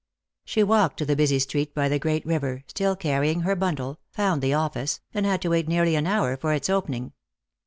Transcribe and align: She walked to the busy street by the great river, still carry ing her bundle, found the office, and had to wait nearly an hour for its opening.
She 0.45 0.63
walked 0.63 0.97
to 0.97 1.05
the 1.05 1.15
busy 1.15 1.37
street 1.37 1.75
by 1.75 1.87
the 1.87 1.99
great 1.99 2.25
river, 2.25 2.63
still 2.65 2.95
carry 2.95 3.29
ing 3.29 3.41
her 3.41 3.55
bundle, 3.55 3.99
found 4.09 4.41
the 4.41 4.51
office, 4.55 4.99
and 5.13 5.27
had 5.27 5.43
to 5.43 5.49
wait 5.49 5.67
nearly 5.67 5.93
an 5.95 6.07
hour 6.07 6.35
for 6.35 6.53
its 6.53 6.71
opening. 6.71 7.13